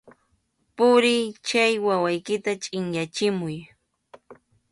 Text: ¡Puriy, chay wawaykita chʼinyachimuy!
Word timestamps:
¡Puriy, 0.77 1.23
chay 1.47 1.73
wawaykita 1.85 2.51
chʼinyachimuy! 2.63 3.57